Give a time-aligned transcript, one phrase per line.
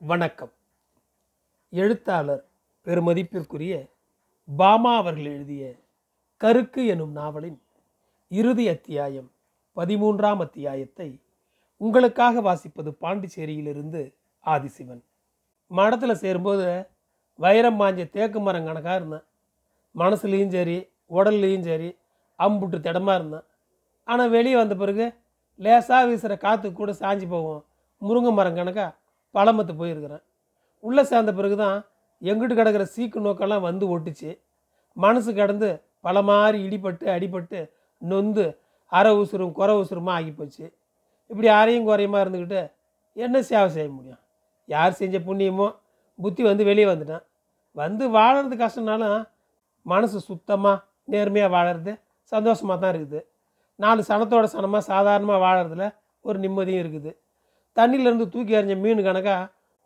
[0.00, 0.50] வணக்கம்.
[1.72, 2.42] எழுத்தாளர்
[2.86, 3.74] பெருமதிப்பிற்குரிய
[4.48, 5.62] பாமா அவர்கள் எழுதிய
[6.40, 7.56] கருக்கு எனும் நாவலின்
[8.30, 9.30] இறுதி அத்தியாயம்
[9.76, 11.20] பதிமூன்றாம் அத்தியாயத்தை
[11.80, 14.02] உங்களுக்காக வாசிப்பது பாண்டிச்சேரியிலிருந்து
[14.46, 15.00] ஆதிசிவன்.
[15.70, 16.66] மடத்தில் சேரும்போது
[17.38, 19.26] வைரம் பாஞ்ச தேக்கு மரம் கணக்காக இருந்தேன்.
[19.94, 20.78] மனசுலேயும் சரி
[21.10, 21.90] உடல்லையும் சரி
[22.38, 23.46] அம்புட்டு திடமாக இருந்தேன்.
[24.08, 25.08] ஆனால் வெளியே வந்த பிறகு
[25.60, 27.64] லேசாக வீசுகிற காற்று கூட சாஞ்சி போவோம்
[28.02, 28.92] முருங்கை மரம் கணக்காக
[29.36, 30.22] பழமத்து போயிருக்கிறேன்.
[30.86, 31.78] உள்ளே சேர்ந்த பிறகு தான்
[32.22, 34.30] எங்கிட்டு கிடக்கிற சீக்கு நோக்கெல்லாம் வந்து ஒட்டுச்சு.
[34.96, 35.68] மனசு கடந்து
[36.06, 37.60] பல மாதிரி இடிபட்டு அடிபட்டு
[38.02, 38.44] நொந்து
[38.92, 40.64] அரை உசுரும் குறை உசுருமா ஆகி போச்சு.
[41.30, 42.60] இப்படி யாரையும் குறையுமா இருந்துக்கிட்டு
[43.16, 44.20] என்ன சேவை செய்ய முடியும்?
[44.74, 45.66] யார் செஞ்ச புண்ணியமோ
[46.18, 47.24] புத்தி வந்து வெளியே வந்துட்டேன்.
[47.76, 49.22] வந்து வாழறது கஷ்டம்னாலும்
[49.86, 50.76] மனசு சுத்தமாக
[51.12, 51.92] நேர்மையாக வாழறது
[52.32, 53.20] சந்தோஷமாக தான் இருக்குது.
[53.82, 55.84] நாலு சனத்தோட சனமாக சாதாரணமாக வாழறதுல
[56.24, 57.10] ஒரு நிம்மதியும் இருக்குது.
[57.76, 59.36] தண்ணியிலேருந்து தூக்கி எறிஞ்ச மீன் கணக்கா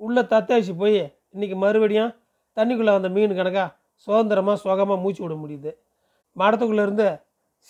[0.01, 1.01] உள்ளே தத்தழிச்சு போய்
[1.35, 2.13] இன்றைக்கி மறுபடியும்
[2.57, 3.65] தண்ணிக்குள்ளே வந்த மீன் கணக்கா
[4.07, 5.71] சுதந்திரமாக சுகமாக மூச்சு விட முடியுது.
[6.37, 7.09] மடத்துக்குள்ளேருந்து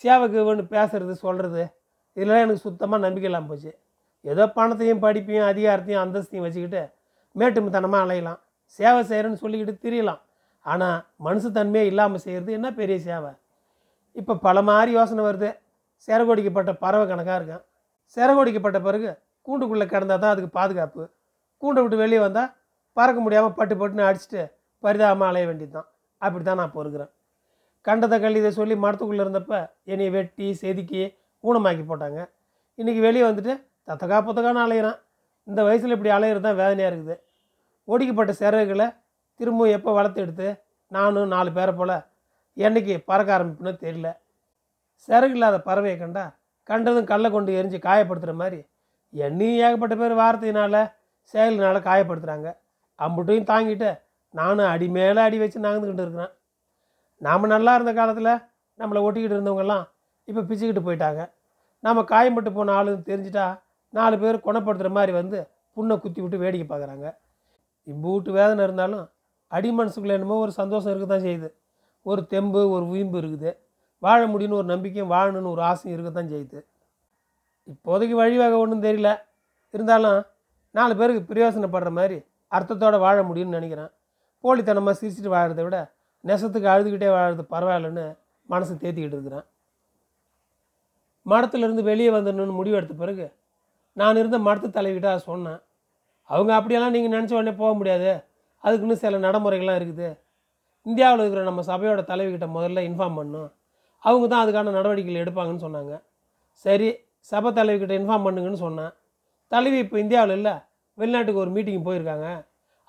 [0.03, 1.63] சேவகுவன்னு பேசுறது சொல்கிறது
[2.17, 3.71] இதெல்லாம் எனக்கு சுத்தமாக நம்பிக்கை இல்லாமல் போச்சு.
[4.25, 6.81] ஏதோ பணத்தையும் படிப்பையும் அதிகாரத்தையும் அந்தஸ்தையும் வச்சுக்கிட்டு
[7.35, 8.39] மேட்டுத்தனமாக அலையலாம்.
[8.79, 10.21] சேவை செய்கிறேன்னு சொல்லிக்கிட்டு திரியலாம்.
[10.65, 10.97] ஆனால்
[11.27, 13.31] மனுஷத்தன்மையே இல்லாமல் செய்கிறது என்ன பெரிய சேவை?
[14.15, 15.49] இப்போ பல மாதிரி யோசனை வருது.
[16.07, 17.63] சிறகோடிக்கப்பட்ட பறவை கணக்காக இருக்கேன்.
[18.17, 19.09] சிறகோடிக்கப்பட்ட பிறகு
[19.47, 21.03] கூண்டுக்குள்ளே கிடந்தால் தான் அதுக்கு பாதுகாப்பு.
[21.61, 22.51] கூண்டை விட்டு வெளியே வந்தால்
[22.97, 24.41] பறக்க முடியாமல் பட்டு பட்டுன்னு அடிச்சுட்டு
[24.83, 25.87] பரிதாபமாக அலைய வேண்டியது தான்
[26.21, 27.11] அப்படி தான் நான் பொறுக்கிறேன்
[27.85, 29.59] கண்டதை கல் சொல்லி மரத்துக்குள்ளே இருந்தப்போ
[29.91, 31.03] என்னை வெட்டி செதுக்கி
[31.43, 32.19] ஊனமாக்கி போட்டாங்க.
[32.79, 33.53] இன்றைக்கி வெளியே வந்துட்டு
[33.89, 34.99] தத்தக்கா புத்தகான்னு அலையிறான்.
[35.47, 37.15] இந்த வயசில் இப்படி அலையிறது தான் வேதனையாக இருக்குது.
[37.87, 38.87] ஒடிக்கப்பட்ட சிறகுகளை
[39.39, 40.47] திரும்பவும் எப்போ வளர்த்து எடுத்து
[40.91, 41.97] நானும் நாலு பேரை போல்
[42.57, 44.09] என்னைக்கு பறக்க ஆரம்பிப்புன்னு தெரியல.
[45.07, 46.25] சிறகு இல்லாத பறவையை கண்டா
[46.69, 48.59] கண்டதும் கல்லை கொண்டு எரிஞ்சு காயப்படுத்துகிற மாதிரி
[49.13, 50.81] என்னையும் ஏகப்பட்ட பேர் வார்த்தையினால்
[51.33, 52.49] செயலினால் காயப்படுத்துகிறாங்க
[52.99, 53.89] அம்புட்டையும் தாங்கிட்டு.
[54.33, 56.33] நானும் அடி மேலே அடி வச்சு நகர்ந்துக்கிட்டு இருக்கிறேன்.
[57.21, 58.33] நாம் நல்லா இருந்த காலத்தில்
[58.79, 59.83] நம்மளை ஒட்டிக்கிட்டு இருந்தவங்கெல்லாம்
[60.27, 61.21] இப்போ பிச்சுக்கிட்டு போயிட்டாங்க.
[61.83, 63.45] நாம் காயம்பட்டு போன ஆளுன்னு தெரிஞ்சிட்டா
[63.93, 65.37] நாலு பேர் குணப்படுத்துகிற மாதிரி வந்து
[65.77, 67.07] புண்ணை குத்தி விட்டு வேடிக்கை பார்க்குறாங்க
[67.87, 69.05] இம்பூட்டு வேதனை இருந்தாலும்
[69.51, 71.49] அடி மனசுக்குள்ள என்னமோ ஒரு சந்தோஷம் இருக்க தான் செய்யுது.
[72.05, 73.51] ஒரு தெம்பு ஒரு உயிம்பு இருக்குது.
[74.03, 76.59] வாழ முடியும்னு ஒரு நம்பிக்கையும் வாழணும்னு ஒரு ஆசையும் இருக்க தான் செய்யுது.
[77.67, 79.09] இப்போதைக்கு வழிவகை ஒன்றும் தெரியல.
[79.73, 80.19] இருந்தாலும்
[80.77, 82.17] நாலு பேருக்கு பிரயோசனப்படுற மாதிரி
[82.51, 83.91] அர்த்தத்தோடு வாழ முடியும்னு நினைக்கிறேன்.
[84.43, 85.77] போலித்தனமாக சிரிச்சிட்டு வாழறதை விட
[86.29, 88.05] நெசத்துக்கு அழுதுகிட்டே வாழறது பரவாயில்லன்னு
[88.49, 89.45] மனசை தேத்திக்கிட்டு இருக்கிறேன்.
[91.25, 93.25] மடத்துலேருந்து வெளியே வந்துடணும்னு முடிவு எடுத்த பிறகு
[93.97, 95.59] நான் இருந்த மடத்து தலைவிட்ட அதை சொன்னேன்.
[96.29, 98.11] அவங்க அப்படியெல்லாம் நீங்கள் நினச்ச உடனே போக முடியாது.
[98.63, 100.09] அதுக்குன்னு சில நடைமுறைகள்லாம் இருக்குது.
[100.85, 103.49] இந்தியாவில் இருக்கிற நம்ம சபையோட தலைவிக்கிட்ட முதல்ல இன்ஃபார்ம் பண்ணும்.
[104.03, 105.93] அவங்க தான் அதுக்கான நடவடிக்கைகள் எடுப்பாங்கன்னு சொன்னாங்க.
[106.65, 106.89] சரி
[107.29, 108.91] சபை தலைவிக்கிட்ட இன்ஃபார்ம் பண்ணுங்கன்னு சொன்னேன்.
[109.51, 110.53] தலைவி இப்போ இந்தியாவில் இல்லை.
[110.97, 112.27] வெளிநாட்டுக்கு ஒரு மீட்டிங் போயிருக்காங்க.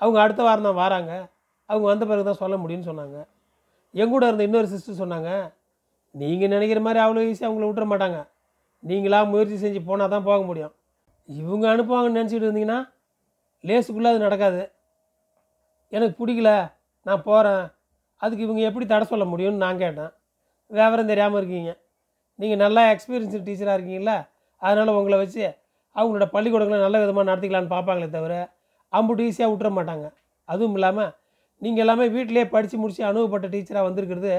[0.01, 1.13] அவங்க அடுத்த வாரம் தான் வராங்க.
[1.69, 3.19] அவங்க வந்த பிறகு தான் சொல்ல முடியும்னு சொன்னாங்க.
[3.95, 5.31] எங்கூட இருந்த இன்னொரு சிஸ்டர் சொன்னாங்க
[6.15, 8.19] நீங்கள் நினைக்கிற மாதிரி அவ்வளோ ஈஸியாக அவங்கள விட்டுற மாட்டாங்க.
[8.83, 10.75] நீங்களா முயற்சி செஞ்சு போனால் தான் போக முடியும்.
[11.29, 12.81] இவங்க அனுப்புவாங்கன்னு நினச்சிட்டு இருந்தீங்கன்னா
[13.65, 14.63] லேஸுக்குள்ளே அது நடக்காது.
[15.93, 16.51] எனக்கு பிடிக்கல.
[17.07, 17.63] நான் போகிறேன்
[18.23, 20.13] அதுக்கு இவங்க எப்படி தடை சொல்ல முடியும்னு நான் கேட்டேன்.
[20.71, 21.71] விவரம் தெரியாமல் இருக்கீங்க.
[22.43, 24.17] நீங்கள் நல்லா எக்ஸ்பீரியன்ஸ் டீச்சராக இருக்கீங்களா
[24.63, 25.43] அதனால் உங்களை வச்சு
[25.97, 28.35] அவங்களோட பள்ளிக்கூடங்களை நல்ல விதமாக நடத்திக்கலான்னு பார்ப்பாங்களே தவிர
[28.93, 30.07] அம்புட்டு ஈஸியாக விட்டுற மாட்டாங்க.
[30.49, 31.11] அதுவும் இல்லாமல்
[31.63, 34.33] நீங்கள் எல்லாமே வீட்டிலேயே படித்து முடித்து அனுபவப்பட்ட டீச்சராக வந்திருக்கிறது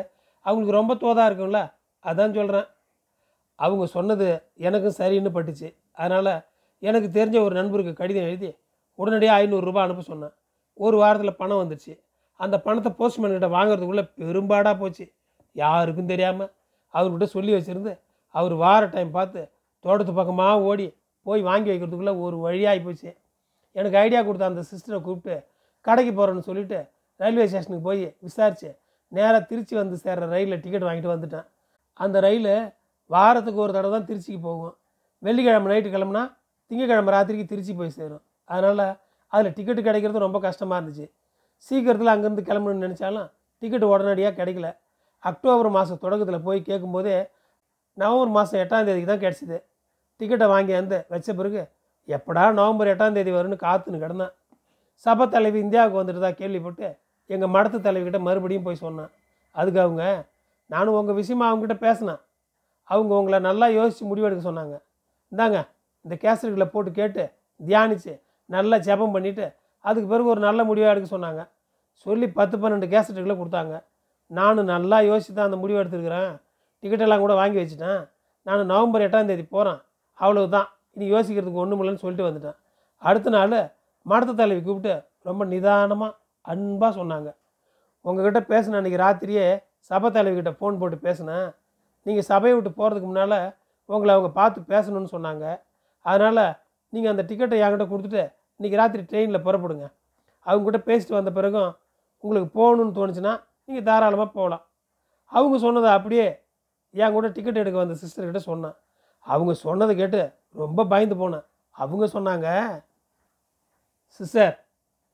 [0.46, 1.60] அவங்களுக்கு ரொம்ப தோதாக இருக்கும்ல
[2.06, 2.68] அதான் சொல்கிறேன்
[3.60, 4.28] அவங்க சொன்னது
[4.68, 5.68] எனக்கும் சரின்னு பட்டுச்சு.
[6.02, 6.34] அதனால்
[6.84, 8.50] எனக்கு தெரிஞ்ச ஒரு நண்பருக்கு கடிதம் எழுதி
[9.00, 10.34] உடனடியாக ஐநூறுரூபா அனுப்ப சொன்னேன்.
[10.80, 11.94] ஒரு வாரத்தில் பணம் வந்துடுச்சு
[12.40, 15.06] அந்த பணத்தை போஸ்ட்மேன்கிட்ட வாங்குறதுக்குள்ளே பெரும்பாடாக போச்சு.
[15.56, 16.52] யாருக்கும் தெரியாமல்
[16.94, 17.94] அவர்கிட்ட சொல்லி வச்சுருந்து
[18.36, 19.42] அவர் வார டைம் பார்த்து
[19.86, 20.88] தோட்டத்து பக்கமாக ஓடி
[21.26, 23.10] போய் வாங்கி வைக்கிறதுக்குள்ளே ஒரு வழியாகி போச்சு.
[23.76, 25.36] எனக்கு ஐடியா கொடுத்த அந்த சிஸ்டரை கூப்பிட்டு
[25.88, 26.80] கடைக்கு போகிறேன்னு சொல்லிவிட்டு
[27.20, 28.70] ரயில்வே ஸ்டேஷனுக்கு போய் விசாரித்து
[29.12, 31.46] நேராக திருச்சி வந்து சேர்ற ரயிலில் டிக்கெட் வாங்கிட்டு வந்துட்டேன்.
[32.00, 32.54] அந்த ரயில்
[33.10, 34.76] வாரத்துக்கு ஒரு தடவை தான் திருச்சிக்கு போகும்.
[35.24, 36.24] வெள்ளிக்கிழமை நைட்டு கிளம்புனா
[36.72, 38.24] திங்கக்கிழமை ராத்திரிக்கு திருச்சி போய் சேரும்.
[38.50, 38.86] அதனால்
[39.34, 41.06] அதில் டிக்கெட்டு கிடைக்கிறது ரொம்ப கஷ்டமாக இருந்துச்சு.
[41.68, 43.28] சீக்கிரத்தில் அங்கேருந்து கிளம்பணும்னு நினச்சாலும்
[43.62, 44.70] டிக்கெட் உடனடியாக கிடைக்கல.
[45.30, 47.16] அக்டோபர் மாதம் தொடக்கத்தில் போய் கேட்கும்போதே
[47.98, 49.58] நவம்பர் மாதம் எட்டாம் தேதிக்கு தான் கிடச்சிது.
[50.20, 51.62] டிக்கெட்டை வாங்கி வந்து வச்ச பிறகு
[52.16, 54.34] எப்படா நவம்பர் எட்டாம் தேதி வரும்னு காத்துன்னு கிடந்தேன்.
[55.06, 56.88] சபை தலைவி இந்தியாவுக்கு வந்துட்டு தான் கேள்விப்பட்டு
[57.30, 59.12] எங்கள் மடத்து தலைவிக்கிட்ட மறுபடியும் போய் சொன்னேன்.
[59.56, 60.04] அதுக்கு அவங்க
[60.74, 62.22] நானும் உங்கள் விஷயமா அவங்ககிட்ட பேசினேன்.
[62.90, 64.76] அவங்க உங்களை நல்லா யோசித்து முடிவெடுக்க சொன்னாங்க.
[65.32, 65.58] இந்தாங்க
[66.06, 67.24] இந்த கேசரிகளை போட்டு கேட்டு
[67.60, 68.14] தியானித்து
[68.50, 69.46] நல்லா ஜெபம் பண்ணிவிட்டு
[69.86, 71.42] அதுக்கு பிறகு ஒரு நல்ல முடிவாக எடுக்க சொன்னாங்க.
[72.06, 73.76] சொல்லி பத்து பன்னெண்டு கேசட்டுகளை கொடுத்தாங்க.
[74.40, 76.32] நானும் நல்லா யோசித்து தான் அந்த முடிவு எடுத்துருக்குறேன்.
[76.84, 78.02] டிக்கெட்டெல்லாம் கூட வாங்கி வச்சுட்டேன்.
[78.48, 79.80] நான் நவம்பர் எட்டாம் தேதி போகிறேன்
[80.20, 80.68] அவ்வளவுதான்.
[80.96, 82.58] இனி யோசிக்கிறதுக்கு ஒன்றும் இல்லைன்னு சொல்லிட்டு வந்துட்டேன்.
[83.02, 83.56] அடுத்த நாள்
[84.06, 84.94] மடத்த தலைவி கூப்பிட்டு
[85.30, 86.12] ரொம்ப நிதானமாக
[86.54, 87.30] அன்பாக சொன்னாங்க.
[88.06, 89.46] உங்ககிட்ட பேசின அன்றைக்கி ராத்திரியே
[89.90, 91.48] சபை தலைவிக்கிட்ட ஃபோன் போட்டு பேசினேன்.
[92.06, 93.40] நீங்கள் சபையை விட்டு போகிறதுக்கு முன்னால்
[93.90, 95.46] உங்களை அவங்க பார்த்து பேசணும்னு சொன்னாங்க.
[96.06, 96.44] அதனால்
[96.94, 98.24] நீங்கள் அந்த டிக்கெட்டை என்கிட்ட கொடுத்துட்டு
[98.60, 99.86] இன்றைக்கி ராத்திரி ட்ரெயினில் புறப்படுங்க.
[100.46, 101.72] அவங்ககிட்ட பேசிட்டு வந்த பிறகும்
[102.24, 103.34] உங்களுக்கு போகணுன்னு தோணுச்சுன்னா
[103.68, 104.66] நீங்கள் தாராளமாக போகலாம்
[105.32, 106.42] அவங்க சொன்னதை அப்படியே
[106.94, 108.76] என் கூட டிக்கெட் எடுக்க வந்த சிஸ்டர்கிட்ட சொன்னேன்.
[109.26, 111.46] அவங்க சொன்னதை கேட்டு ரொம்ப பயந்து போனேன்.
[111.72, 112.48] அவங்க சொன்னாங்க
[114.18, 114.56] சிஸ்டர்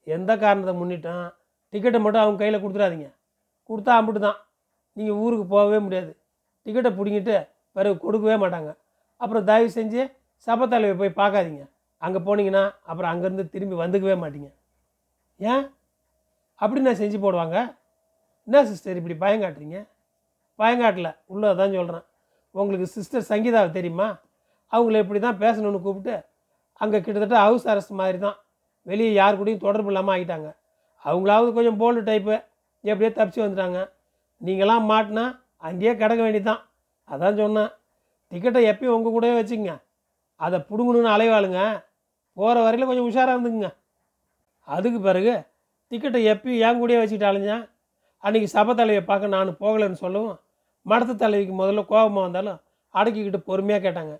[0.04, 1.28] எந்த காரணத்தை முன்னிட்டும்?
[1.74, 3.08] டிக்கெட்டை மட்டும் அவங்க கையில் கொடுத்துடாதீங்க.
[3.70, 4.40] கொடுத்தா அம்பிட்டு தான்
[4.98, 6.12] நீங்கள் ஊருக்கு போகவே முடியாது.
[6.66, 7.36] டிக்கெட்டை பிடிங்கிட்டு
[7.72, 8.72] பிறகு கொடுக்கவே மாட்டாங்க.
[9.18, 10.02] அப்புறம் தயவு செஞ்சு
[10.48, 11.64] சபை போய் பார்க்காதீங்க.
[11.98, 14.50] அங்கே போனீங்கன்னா அப்புறம் அங்கேருந்து திரும்பி வந்துக்கவே மாட்டீங்க.
[15.40, 15.64] ஏன்?
[16.56, 17.58] அப்படி நான் செஞ்சு போடுவாங்க?
[18.50, 19.80] என்ன சிஸ்டர் இப்படி பயங்காட்டுறீங்க?
[20.60, 21.10] பயங்காட்டல.
[21.34, 22.06] உள்ளே தான் சொல்கிறேன்
[22.56, 24.08] உங்களுக்கு சிஸ்டர் சங்கீதாவை தெரியுமா?
[24.74, 26.16] அவங்கள இப்படி தான் பேசணும்னு கூப்பிட்டு
[26.82, 28.38] அங்கே கிட்டத்தட்ட ஹவுஸ் அரெஸ்ட் மாதிரி தான்
[28.86, 30.50] வெளியே யார் கூடயும் தொடர்பு இல்லாமல் ஆகிட்டாங்க
[31.06, 32.36] அவங்களாவது கொஞ்சம் போல்டு டைப்பு
[32.84, 33.80] எப்படியோ தப்பிச்சு வந்துட்டாங்க.
[34.42, 35.26] நீங்களாம் மாட்டினா
[35.70, 36.62] அங்கேயே கிடக்க வேண்டியதான்
[37.10, 37.72] அதான் சொன்னேன்.
[38.32, 39.76] டிக்கெட்டை எப்பயும் உங்கள் கூடவே வச்சுக்கங்க.
[40.40, 41.62] அதை பிடுங்கணுன்னு அலைவாளுங்க.
[42.38, 43.72] போகிற வரையில் கொஞ்சம் உஷாராக இருந்துக்குங்க.
[44.68, 45.36] அதுக்கு பிறகு
[45.92, 47.54] டிக்கெட்டை எப்பயும் என் கூடயே வச்சுக்கிட்டாலுங்க
[48.24, 50.38] அன்றைக்கி சபை தலைவியை பார்க்க நான் போகலைன்னு சொல்லவும்
[50.86, 52.58] மடத்து தலைவிக்கு முதல்ல கோபமாக வந்தாலும்
[52.94, 54.14] அடக்கிக்கிட்டு பொறுமையாக கேட்டாங்க.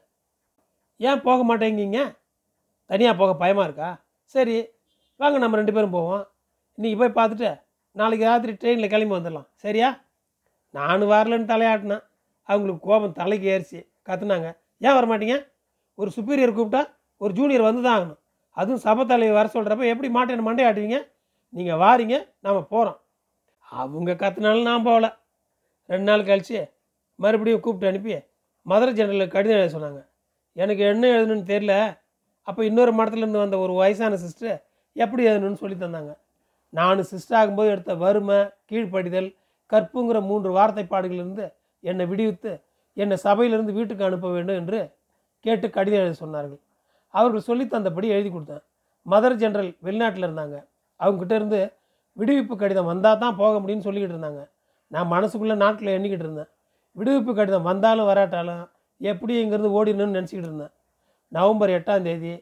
[1.00, 2.02] ஏன் போக மாட்டேங்கிங்க
[2.90, 3.90] தனியாக போக பயமாக இருக்கா?
[4.36, 4.56] சரி
[5.20, 6.24] வாங்க நம்ம ரெண்டு பேரும் போவோம்.
[6.78, 7.50] இன்றைக்கி போய் பார்த்துட்டு
[7.96, 9.48] நாளைக்கு ராத்திரி ட்ரெயினில் கிளம்பி வந்துடலாம்.
[9.64, 9.90] சரியா?
[10.78, 12.04] நான் வரலன்னு தலையாட்டினேன்.
[12.50, 13.80] அவங்களுக்கு கோபம் தலைக்கு ஏறிச்சு.
[14.10, 14.48] கற்றுனாங்க
[14.86, 15.38] ஏன் வர மாட்டீங்க
[16.00, 16.82] ஒரு சுப்பீரியர் கூப்பிட்டா
[17.22, 18.20] ஒரு ஜூனியர் வந்து தான் ஆகணும்.
[18.58, 21.00] அதுவும் சபை தலைவர் வர சொல்கிறப்ப எப்படி மாட்டேன்னு மண்டையாட்டுவீங்க?
[21.54, 23.00] நீங்கள் வாரீங்க நம்ம போகிறோம்
[23.72, 25.18] அவங்க கத்தினாலும் நான் போகல.
[25.86, 26.70] ரெண்டு நாள் கழிச்சு
[27.16, 28.16] மறுபடியும் கூப்பிட்டு அனுப்பி
[28.66, 30.02] மதுரை ஜெனரலுக்கு கடிதம் எழுத சொன்னாங்க.
[30.54, 31.98] எனக்கு என்ன எழுதணும்னு தெரில
[32.44, 36.14] அப்போ இன்னொரு மடத்துலேருந்து வந்த ஒரு வயசான சிஸ்டர் எப்படி எழுதணும்னு சொல்லி தந்தாங்க.
[36.70, 38.40] நான் சிஸ்டர் ஆகும்போது எடுத்த வறுமை
[38.72, 39.36] கீழ்ப்படிதல்
[39.72, 42.64] கற்புங்கிற மூன்று வார்த்தைப்பாடுகளிலிருந்து என்னை விடுவித்து
[42.94, 44.80] என்னை சபையிலிருந்து வீட்டுக்கு அனுப்ப வேண்டும் என்று
[45.40, 46.60] கேட்டு கடிதம் எழுத சொன்னார்கள்.
[47.08, 48.64] அவர்கள் சொல்லி தந்தபடி எழுதி கொடுத்தேன்.
[49.06, 50.58] மதர் ஜெனரல் வெளிநாட்டில் இருந்தாங்க.
[51.00, 51.74] அவங்ககிட்ட இருந்து
[52.20, 54.42] விடுவிப்பு கடிதம் வந்தால் தான் போக முடியும்னு சொல்லிக்கிட்டு இருந்தாங்க.
[54.88, 56.50] நான் மனசுக்குள்ளே நாட்டில் எண்ணிக்கிட்டு இருந்தேன்.
[56.96, 58.64] விடுவிப்பு கடிதம் வந்தாலும் வராட்டாலும்
[59.02, 60.74] எப்படி இங்கேருந்து ஓடிடணும்னு நினச்சிக்கிட்டு இருந்தேன்.
[61.32, 62.34] நவம்பர் எட்டாம் தேதி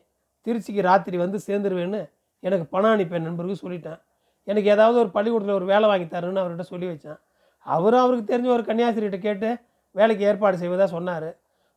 [0.46, 2.02] திருச்சிக்கு ராத்திரி வந்து சேர்ந்துருவேன்னு
[2.44, 4.00] எனக்கு பணம் அனுப்பேன் நண்பருக்கு சொல்லிட்டேன்.
[4.48, 7.20] எனக்கு ஏதாவது ஒரு பள்ளிக்கூடத்தில் ஒரு வேலை வாங்கி தரணும்னு அவர்கிட்ட சொல்லி வச்சேன்.
[7.66, 9.50] அவரும் அவருக்கு தெரிஞ்ச ஒரு கன்னியாசிரிகிட்ட கேட்டு
[9.92, 11.30] வேலைக்கு ஏற்பாடு செய்வதாக சொன்னார்.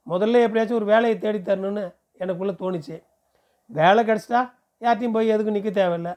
[0.06, 1.84] முதல்ல எப்படியாச்சும் ஒரு வேலையை தேடி தரணும்னு
[2.22, 2.96] எனக்குள்ளே தோணுச்சு.
[3.70, 4.40] வேலை கிடச்சிட்டா
[4.84, 6.12] யார்ட்டையும் போய் எதுக்கும் நிற்க தேவையில்லை.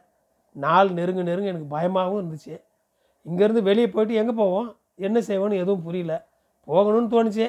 [0.55, 2.55] நாள் நெருங்க நெருங்க எனக்கு பயமாகவும் இருந்துச்சு.
[3.25, 4.67] இங்கேருந்து வெளியே போயிட்டு எங்கே போவோம்?
[4.95, 6.13] என்ன செய்வோன்னு எதுவும் புரியல.
[6.67, 7.47] போகணும்னு தோணுச்சு.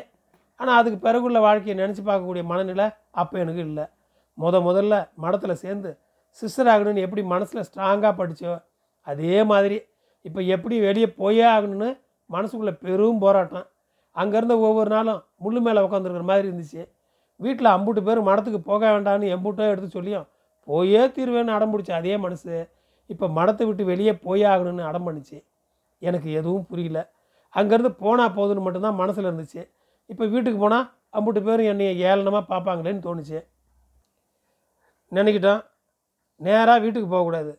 [0.60, 3.84] ஆனால் அதுக்கு பிறகுள்ள வாழ்க்கையை நினச்சி பார்க்கக்கூடிய மனநிலை அப்போ எனக்கு இல்லை.
[4.38, 5.90] முத முதல்ல மடத்தில் சேர்ந்து
[6.42, 8.54] சிஸ்டர் ஆகணும்னு எப்படி மனசில் ஸ்ட்ராங்காக படித்தோ
[9.06, 9.78] அதே மாதிரி.
[10.24, 11.90] இப்போ எப்படி வெளியே போயே ஆகணும்னு
[12.30, 13.66] மனசுக்குள்ளே பெரும் போராட்டம்.
[14.16, 16.82] அங்கேருந்து ஒவ்வொரு நாளும் முள்ளு மேலே உட்காந்துருக்கிற மாதிரி இருந்துச்சு.
[17.40, 20.26] வீட்டில் அம்புட்டு பேர் மடத்துக்கு போக வேண்டாம்னு எம்புட்டோ எடுத்து சொல்லியும்
[20.68, 22.54] போயே தீர்வேன்னு அடம் பிடிச்ச அதே மனசு.
[23.12, 25.38] இப்போ மடத்தை விட்டு வெளியே போயாகணும்னு அடம் பண்ணிச்சு.
[26.02, 27.00] எனக்கு எதுவும் புரியல.
[27.54, 29.62] அங்கேருந்து போனால் போதுன்னு மட்டும்தான் மனசில் இருந்துச்சு.
[30.10, 30.86] இப்போ வீட்டுக்கு போனால்
[31.16, 33.40] அம்புட்டு பேரும் என்னை ஏளனமாக பார்ப்பாங்களேன்னு தோணுச்சு.
[35.12, 35.62] நினைக்கிட்டோம்.
[36.40, 37.52] நேராக வீட்டுக்கு போகக்கூடாது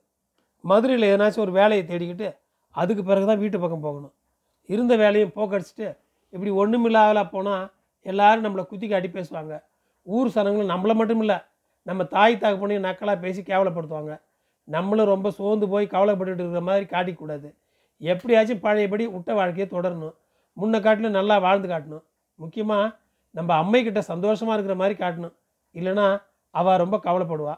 [0.64, 2.28] மதுரையில் எதனாச்சும் ஒரு வேலையை தேடிக்கிட்டு
[2.76, 4.14] அதுக்கு பிறகு தான் வீட்டு பக்கம் போகணும்.
[4.70, 5.88] இருந்த வேலையும் போக்கடிச்சிட்டு
[6.34, 7.66] இப்படி ஒன்றுமில்லாதலா போனால்
[8.06, 9.54] எல்லாரும் நம்மளை குத்தி காட்டி பேசுவாங்க.
[10.08, 11.38] ஊர் சனங்களும் நம்மளை மட்டும் இல்லை
[11.88, 14.14] நம்ம தாய் தகப்பனையும் நக்கலாக பேசி கேவலப்படுத்துவாங்க.
[14.68, 17.48] நம்மளும் ரொம்ப சோர்ந்து போய் கவலைப்பட்டுட்டு இருக்கிற மாதிரி காட்டிக்கூடாது.
[18.02, 20.16] எப்படியாச்சும் பழையபடி விட்ட வாழ்க்கையை தொடரணும்.
[20.58, 22.04] முன்ன காட்டிலும் நல்லா வாழ்ந்து காட்டணும்.
[22.40, 22.86] முக்கியமாக
[23.36, 25.36] நம்ம அம்மைக்கிட்ட சந்தோஷமாக இருக்கிற மாதிரி காட்டணும்.
[25.76, 26.08] இல்லைன்னா
[26.52, 27.56] அவள் ரொம்ப கவலைப்படுவா.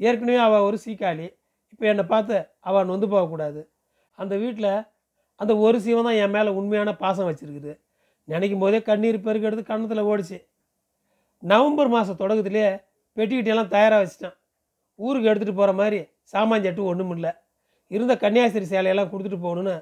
[0.00, 1.26] ஏற்கனவே அவள் ஒரு சீக்காளி.
[1.72, 2.36] இப்போ என்னை பார்த்து
[2.68, 3.60] அவள் நொந்து போகக்கூடாது.
[4.18, 4.72] அந்த வீட்டில்
[5.40, 7.72] அந்த ஒரு சீவன் தான் என் மேலே உண்மையான பாசம் வச்சுருக்குது.
[8.24, 10.38] நினைக்கும் போதே கண்ணீர் பெருக்கெடுத்து கன்னத்தில் ஓடிச்சு.
[11.42, 12.66] நவம்பர் மாதம் தொடக்கத்திலே
[13.16, 14.37] பெட்டிக்கிட்டெல்லாம் தயாராக வச்சிட்டேன்.
[15.04, 15.98] ஊருக்கு எடுத்துகிட்டு போகிற மாதிரி
[16.32, 17.32] சாமான் சட்டு ஒன்றும் இல்லை.
[17.94, 19.74] இருந்த கன்னியாஸ்திரி சேலையெல்லாம் கொடுத்துட்டு போகணுன்னு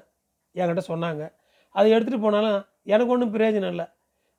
[0.59, 1.23] என்கிட்ட சொன்னாங்க.
[1.75, 2.59] அதை எடுத்துகிட்டு போனாலும்
[2.93, 3.87] எனக்கு ஒன்றும் பிரயோஜனம் இல்லை.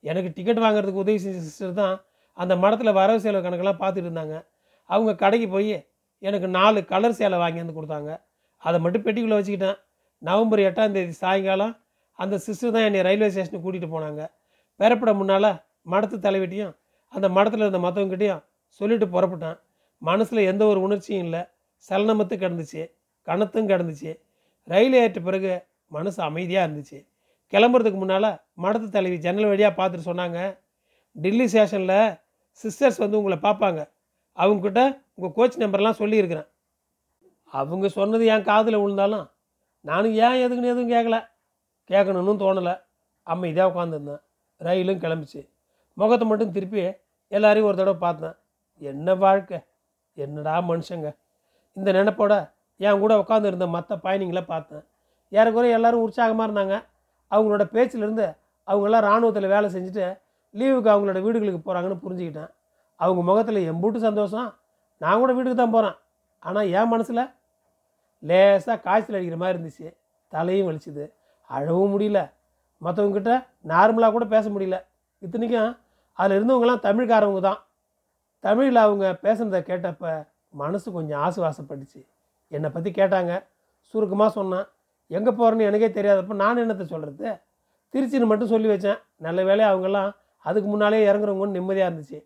[0.04, 1.94] எனக்கு டிக்கெட் வாங்குறதுக்கு உதவி செஞ்ச சிஸ்டர் தான்
[2.42, 4.36] அந்த மடத்தில் வரவு செலவு கணக்கெல்லாம் பார்த்துட்டு இருந்தாங்க.
[4.90, 5.74] அவங்க கடைக்கு போய்
[6.28, 8.10] எனக்கு நாலு கலர் சேலை வாங்கி வந்து கொடுத்தாங்க.
[8.62, 9.78] அதை மட்டும் பெட்டிக்குள்ளே வச்சுக்கிட்டேன்.
[10.22, 11.74] நவம்பர் எட்டாம் தேதி சாயங்காலம்
[12.22, 14.22] அந்த சிஸ்டர் தான் என்னை ரயில்வே ஸ்டேஷனுக்கு கூட்டிகிட்டு போனாங்க.
[14.80, 15.50] பெறப்பட முன்னால்
[15.92, 16.72] மடத்து தலைவிட்டையும்
[17.12, 18.42] அந்த மடத்தில் இருந்த மற்றவங்ககிட்டையும்
[18.80, 19.56] சொல்லிவிட்டு புறப்பட்டேன்.
[19.98, 21.40] மனசில் எந்த ஒரு உணர்ச்சியும் இல்லை.
[21.88, 22.82] சலனமத்து கிடந்துச்சு
[23.26, 24.10] கணத்தும் கிடந்துச்சு.
[24.64, 25.52] ரயில் ஏற்ற பிறகு
[25.86, 26.98] மனசு அமைதியாக இருந்துச்சு.
[27.52, 28.30] கிளம்புறதுக்கு முன்னால்
[28.62, 30.58] மடத்து தலைவி ஜன்னல் வழியாக பார்த்துட்டு சொன்னாங்க
[31.12, 31.98] டெல்லி ஸ்டேஷனில்
[32.62, 33.80] சிஸ்டர்ஸ் வந்து உங்களை பார்ப்பாங்க.
[34.36, 34.82] அவங்கக்கிட்ட
[35.14, 36.48] உங்கள் கோச் நம்பர்லாம் சொல்லியிருக்கிறேன்.
[37.44, 39.30] அவங்க சொன்னது என் காதில் விழுந்தாலும்
[39.80, 41.16] நானும் ஏன் எதுக்குன்னு எதுவும் கேட்கல
[41.90, 42.74] கேட்கணும்னு தோணலை.
[43.22, 44.22] அமைதியாக உட்காந்துருந்தேன்
[44.56, 45.40] ரயிலும் கிளம்பிச்சு.
[45.94, 46.82] முகத்தை மட்டும் திருப்பி
[47.28, 48.36] எல்லாரையும் ஒரு தடவை பார்த்தேன்.
[48.90, 49.58] என்ன வாழ்க்கை?
[50.24, 51.08] என்னடா மனுஷங்க?
[51.76, 52.34] இந்த நினைப்போட
[52.76, 54.84] என் கூட உட்காந்துருந்த மற்ற பயணிங்களை பார்த்தேன்.
[55.32, 56.74] ஏறக்குறைய எல்லாரும் உற்சாகமாக இருந்தாங்க.
[57.30, 58.26] அவங்களோட பேச்சிலிருந்து
[58.66, 60.06] அவங்கெல்லாம் இராணுவத்தில் வேலை செஞ்சுட்டு
[60.54, 62.50] லீவுக்கு அவங்களோட வீடுகளுக்கு போகிறாங்கன்னு புரிஞ்சுக்கிட்டேன்.
[62.96, 64.48] அவங்க முகத்தில் எம்பூட்டு சந்தோஷம்.
[65.00, 65.96] நான் கூட வீட்டுக்கு தான் போகிறேன்
[66.42, 67.22] ஆனால் என் மனசில்
[68.22, 69.88] லேசாக காய்ச்சல் அடிக்கிற மாதிரி இருந்துச்சு.
[70.32, 71.04] தலையும் வலிச்சுது.
[71.50, 72.20] அழவும் முடியல.
[72.82, 73.34] மற்றவங்கக்கிட்ட
[73.68, 74.76] நார்மலாக கூட பேச முடியல.
[75.18, 75.70] இத்தனைக்கும்
[76.18, 77.60] அதில் இருந்தவங்கலாம் தமிழ்காரவங்க தான்.
[78.44, 80.26] தமிழில் அவங்க பேசுனதை கேட்டப்ப
[80.60, 82.00] மனசு கொஞ்சம் ஆசுவாசப்பட்டுச்சு.
[82.48, 83.32] என்னை பற்றி கேட்டாங்க.
[83.90, 84.66] சுருக்கமாக சொன்னேன்.
[85.16, 87.28] எங்கே போகிறேன்னு எனக்கே தெரியாதப்ப நான் என்னத்தை சொல்கிறது
[87.94, 88.98] திருச்சின்னு மட்டும் சொல்லி வச்சேன்.
[89.26, 90.10] நல்ல வேலையை அவங்கெல்லாம்
[90.44, 92.18] அதுக்கு முன்னாலே இறங்குறவங்கன்னு நிம்மதியாக இருந்துச்சு.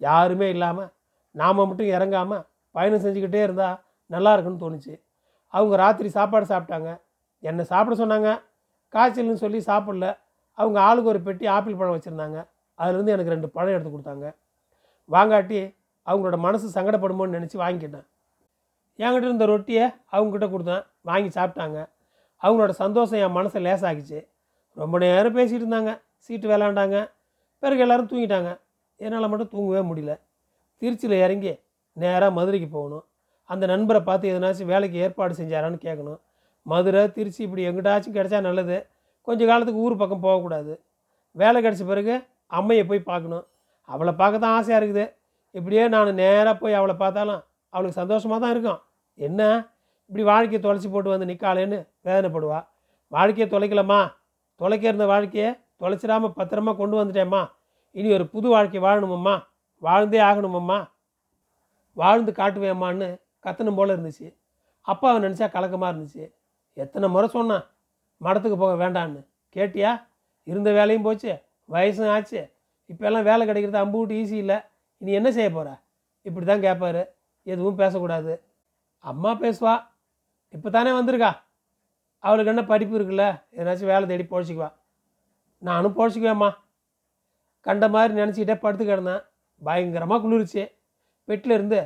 [0.00, 0.90] யாருமே இல்லாமல்
[1.34, 2.44] நாம் மட்டும் இறங்காமல்
[2.74, 4.94] பயணம் செஞ்சுக்கிட்டே இருந்தால் நல்லா இருக்குன்னு தோணுச்சு.
[5.54, 6.90] அவங்க ராத்திரி சாப்பாடு சாப்பிட்டாங்க.
[7.42, 8.30] என்னை சாப்பிட சொன்னாங்க.
[8.94, 10.06] காய்ச்சல்னு சொல்லி சாப்பிடல.
[10.58, 12.38] அவங்க ஆளுக்கு ஒரு பெட்டி ஆப்பிள் பழம் வச்சுருந்தாங்க.
[12.78, 14.26] அதுலேருந்து எனக்கு ரெண்டு பழம் எடுத்து கொடுத்தாங்க.
[15.10, 18.06] வாங்காட்டி அவங்களோட மனசு சங்கடப்படுமோன்னு நினச்சி வாங்கிக்கிட்டேன்.
[18.98, 20.86] என்கிட்ட இருந்த ரொட்டியை அவங்ககிட்ட கொடுத்தேன்.
[21.02, 21.88] வாங்கி சாப்பிட்டாங்க.
[22.42, 24.28] அவங்களோட சந்தோஷம் என் மனசை லேசாகிச்சு.
[24.74, 26.00] ரொம்ப நேரம் பேசிகிட்டு இருந்தாங்க.
[26.16, 27.10] சீட்டு விளாண்டாங்க
[27.58, 28.60] பிறகு எல்லாரும் தூங்கிட்டாங்க.
[28.96, 30.20] என்னால் மட்டும் தூங்கவே முடியல.
[30.82, 31.58] திருச்சியில் இறங்கி
[31.92, 33.04] நேராக மதுரைக்கு போகணும்.
[33.44, 36.18] அந்த நண்பரை பார்த்து எதனாச்சும் வேலைக்கு ஏற்பாடு செஞ்சாரான்னு கேட்கணும்
[36.62, 38.86] மதுரை திருச்சி இப்படி எங்கிட்டாச்சும் கிடைச்சா நல்லது.
[39.22, 40.80] கொஞ்சம் காலத்துக்கு ஊர் பக்கம் போகக்கூடாது.
[41.30, 43.46] வேலை கிடச்ச பிறகு அம்மையை போய் பார்க்கணும்.
[43.88, 45.04] அவளை பார்க்க தான் ஆசையாக இருக்குது.
[45.54, 47.40] இப்படியே நான் நேராக போய் அவளை பார்த்தாலும்
[47.72, 48.80] அவளுக்கு சந்தோஷமாக தான் இருக்கும்.
[49.18, 49.40] என்ன?
[50.10, 52.60] இப்படி வாழ்க்கையை தொலைச்சி போட்டு வந்து நிற்காளேன்னு வேதனைப்படுவா.
[53.12, 54.00] வாழ்க்கையை தொலைக்கலம்மா.
[54.60, 55.48] தொலைக்க இருந்த வாழ்க்கையை
[55.80, 57.42] தொலைச்சிடாமல் பத்திரமா கொண்டு வந்துட்டேம்மா.
[57.94, 59.34] இனி ஒரு புது வாழ்க்கை வாழணுமம்மா.
[59.82, 60.78] வாழ்ந்தே ஆகணுமம்மா.
[61.96, 63.08] வாழ்ந்து காட்டுவேம்மான்னு
[63.44, 64.28] கத்தனும் போல் இருந்துச்சு.
[64.80, 66.24] அப்பாவை நினச்சா கலக்கமாக இருந்துச்சு.
[66.76, 67.64] எத்தனை முறை சொன்னான்
[68.20, 69.20] மடத்துக்கு போக வேண்டான்னு
[69.56, 69.90] கேட்டியா?
[70.46, 71.32] இருந்த வேலையும் போச்சு
[71.68, 72.40] வயசும் ஆச்சு.
[72.92, 74.58] இப்போ எல்லாம் வேலை கிடைக்கிறது அம்புட்டு ஈஸி இல்லை.
[75.00, 75.70] இனி என்ன செய்ய போகிற
[76.26, 77.02] இப்படி தான் கேட்பாரு.
[77.46, 78.32] எதுவும் பேசக்கூடாது.
[79.04, 79.74] அம்மா பேசுவா.
[80.56, 81.30] இப்போ தானே வந்திருக்கா.
[82.24, 83.24] அவளுக்கு என்ன படிப்பு இருக்குல்ல?
[83.58, 84.68] எதனாச்சும் வேலை தேடி பொழைச்சிக்குவா.
[85.62, 86.50] நானும் பொழைச்சிக்குவேம்மா.
[87.66, 89.22] கண்ட மாதிரி நினச்சிக்கிட்டே படுத்து கிடந்தேன்.
[89.62, 90.62] பயங்கரமாக குளிர்ச்சி.
[91.28, 91.80] பெட்டில் இருந்து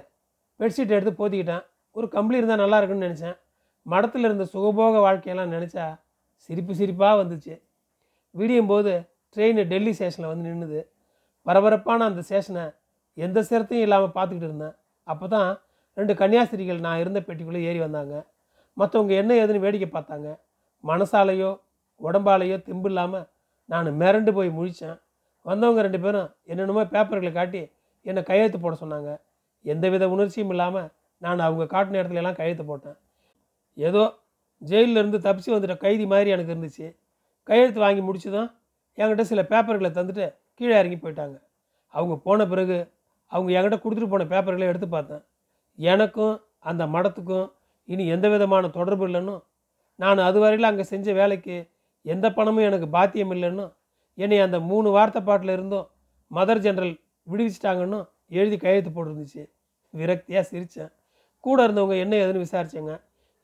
[0.61, 1.65] பெட்ஷீட் எடுத்து போத்திக்கிட்டேன்.
[1.97, 3.37] ஒரு கம்பளி இருந்தால் நல்லா இருக்குன்னு நினச்சேன்.
[3.87, 5.85] மடத்தில் இருந்த சுகபோக வாழ்க்கையெல்லாம் நினச்சா
[6.37, 7.55] சிரிப்பு சிரிப்பாக வந்துச்சு.
[8.35, 8.93] விடியும் போது
[9.37, 10.81] ட்ரெயின் டெல்லி ஸ்டேஷனில் வந்து நின்றுது
[11.47, 12.65] பரபரப்பான அந்த ஸ்டேஷனை
[13.19, 14.75] எந்த சிரத்தையும் இல்லாமல் பார்த்துக்கிட்டு இருந்தேன்.
[15.07, 15.51] அப்போ தான்
[15.97, 18.15] ரெண்டு கன்னியாஸ்திரிகள் நான் இருந்த பெட்டிக்குள்ளே ஏறி வந்தாங்க.
[18.77, 20.29] மற்றவங்க என்ன ஏதுன்னு வேடிக்கை பார்த்தாங்க.
[20.85, 21.51] மனசாலையோ
[22.01, 23.27] உடம்பாலையோ திம்பு இல்லாமல்
[23.69, 24.99] நான் மிரண்டு போய் முழித்தேன்
[25.47, 27.63] வந்தவங்க ரெண்டு பேரும் என்னென்னமோ பேப்பர்களை காட்டி
[28.07, 29.11] என்னை கையெழுத்து போட சொன்னாங்க.
[29.65, 30.89] எந்தவித உணர்ச்சியும் இல்லாமல்
[31.23, 32.97] நான் அவங்க காட்டின இடத்துல எல்லாம் கையெழுத்து போட்டேன்.
[33.77, 34.03] ஏதோ
[34.63, 36.87] ஜெயிலிருந்து இருந்து தப்பிச்சு வந்துட்ட கைதி மாதிரி எனக்கு இருந்துச்சு.
[37.49, 38.49] கையெழுத்து வாங்கி முடிச்சதும்
[38.99, 40.27] என்கிட்ட சில பேப்பர்களை தந்துட்டு
[40.61, 41.37] கீழே இறங்கி போயிட்டாங்க.
[41.95, 42.77] அவங்க போன பிறகு
[43.33, 45.23] அவங்க என்கிட்ட கொடுத்துட்டு போன பேப்பர்களை எடுத்து பார்த்தேன்.
[45.79, 46.35] எனக்கும்
[46.71, 47.47] அந்த மடத்துக்கும்
[47.89, 49.35] இனி எந்த விதமான தொடர்பு இல்லைன்னு
[49.99, 51.57] நான் அதுவரையில் அங்கே செஞ்ச வேலைக்கு
[52.05, 53.67] எந்த பணமும் எனக்கு பாத்தியம் இல்லைன்னு
[54.19, 55.87] என்னை அந்த மூணு வார்த்தை பாட்டில் இருந்தும்
[56.31, 56.95] மதர் ஜெனரல்
[57.27, 57.99] விடுவிச்சிட்டாங்கன்னு
[58.39, 59.43] எழுதி கையெழுத்து போட்டுருந்துச்சு.
[59.95, 60.93] விரக்தியாக சிரித்தேன்
[61.45, 62.95] கூட இருந்தவங்க என்ன ஏதுன்னு விசாரித்தேங்க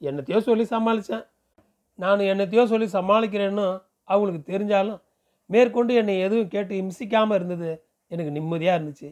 [0.02, 1.24] என்னத்தையோ சொல்லி சமாளித்தேன்
[1.98, 3.66] நான் என்னத்தையோ சொல்லி சமாளிக்கிறேன்னு
[4.08, 5.00] அவங்களுக்கு தெரிஞ்சாலும்
[5.52, 7.70] மேற்கொண்டு என்னை எதுவும் கேட்டு இம்சிக்காமல் இருந்தது.
[8.12, 9.08] எனக்கு நிம்மதியாக இருந்துச்சு.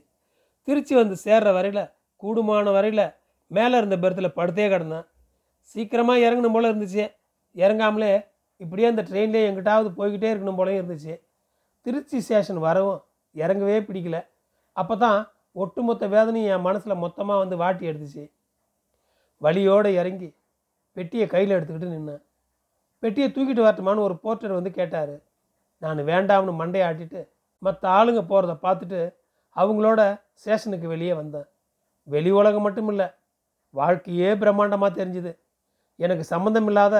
[0.68, 1.90] திருச்சி வந்து சேர்ற வரையில்
[2.22, 3.06] கூடுமான வரையில்
[3.50, 5.06] மேலே இருந்த பெர்த்தில் படுத்தே கிடந்தேன்.
[5.72, 7.04] சீக்கிரமாக இறங்கணும் போல இருந்துச்சு.
[7.56, 8.12] இறங்காமலே
[8.60, 11.14] இப்படியே அந்த ட்ரெயின்லேயே எங்கிட்டாவது போய்கிட்டே இருக்கணும் போலயும் இருந்துச்சு.
[11.86, 13.00] திருச்சி ஸ்டேஷன் வரவும்
[13.34, 14.18] இறங்கவே பிடிக்கல.
[14.76, 15.20] அப்போ தான்
[15.62, 18.24] ஒட்டுமொத்த வேதனையும் என் மனசில் மொத்தமாக வந்து வாட்டி எடுத்துச்சு.
[19.42, 20.28] வழியோடு இறங்கி
[20.96, 22.22] பெட்டியை கையில் எடுத்துக்கிட்டு நின்னேன்.
[23.02, 25.14] பெட்டியை தூக்கிட்டு வரட்டுமான்னு ஒரு போர்ட்டர் வந்து கேட்டார்.
[25.82, 27.20] நான் வேண்டாம்னு மண்டையை ஆட்டிட்டு
[27.58, 29.00] மற்ற ஆளுங்க போகிறத பார்த்துட்டு
[29.56, 30.00] அவங்களோட
[30.32, 31.48] ஸ்டேஷனுக்கு வெளியே வந்தேன்.
[32.08, 33.08] வெளி உலகம் மட்டும் இல்லை
[33.74, 35.32] வாழ்க்கையே பிரம்மாண்டமாக தெரிஞ்சுது.
[35.96, 36.96] எனக்கு சம்மந்தம் இல்லாத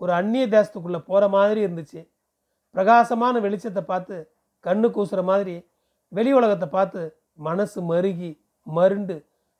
[0.00, 2.00] ஒரு அந்நிய தேசத்துக்குள்ளே போகிற மாதிரி இருந்துச்சு.
[2.74, 4.16] பிரகாசமான வெளிச்சத்தை பார்த்து
[4.64, 5.54] கண்ணு கூசுகிற மாதிரி
[6.08, 7.00] வெளி உலகத்தை பார்த்து
[7.48, 8.30] மனசு மருகி
[8.66, 9.16] மருண்டு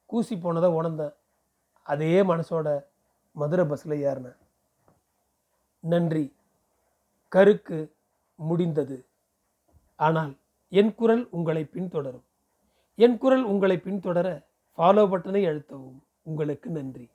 [0.07, 1.15] கூசி போனதை உணர்ந்தேன்.
[1.83, 2.69] அதே மனசோட
[3.33, 4.39] மதுரை பஸ்ஸில் ஏறினேன்.
[5.85, 6.25] நன்றி.
[7.33, 7.79] கருக்கு
[8.39, 9.07] முடிந்தது.
[9.97, 10.33] ஆனால்
[10.69, 12.27] என் குரல் உங்களை பின்தொடரும்.
[12.95, 14.29] என் குரல் உங்களை பின்தொடர
[14.77, 16.01] ஃபாலோ பட்டனை அழுத்தவும்.
[16.23, 17.11] உங்களுக்கு நன்றி.